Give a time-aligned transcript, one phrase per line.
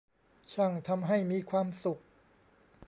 [0.53, 2.01] ช่างทำให้มีความสุข